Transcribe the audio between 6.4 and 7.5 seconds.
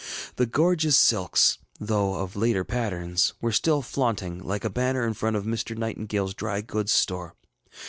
goods store.